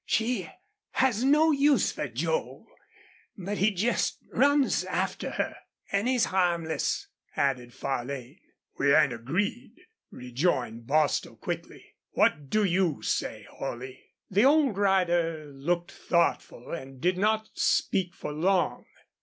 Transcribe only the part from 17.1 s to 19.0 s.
not speak for long.